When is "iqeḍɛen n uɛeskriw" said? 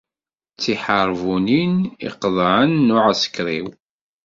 2.07-3.67